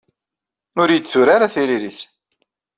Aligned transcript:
Ur 0.81 0.89
iyi-d-turi 0.89 1.31
ara 1.35 1.53
tiririt. 1.53 1.99